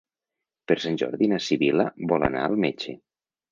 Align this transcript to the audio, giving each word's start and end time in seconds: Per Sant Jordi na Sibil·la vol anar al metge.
Per 0.71 0.77
Sant 0.85 0.97
Jordi 1.01 1.29
na 1.35 1.39
Sibil·la 1.49 1.87
vol 2.15 2.29
anar 2.31 2.49
al 2.49 2.61
metge. 2.67 2.99